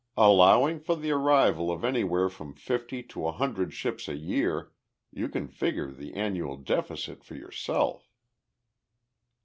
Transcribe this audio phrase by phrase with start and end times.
[0.17, 4.71] "Allowing for the arrival of anywhere from fifty to a hundred ships a year,
[5.13, 8.09] you can figure the annual deficit for yourself."